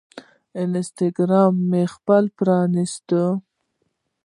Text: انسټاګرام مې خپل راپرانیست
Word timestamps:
انسټاګرام 0.61 1.53
مې 1.69 1.83
خپل 1.93 2.23
راپرانیست 2.27 3.09